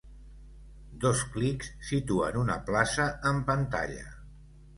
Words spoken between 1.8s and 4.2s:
situen una plaça en pantalla.